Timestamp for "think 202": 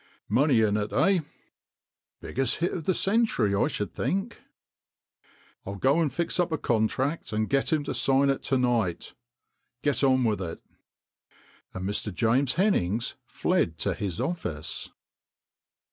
3.93-4.39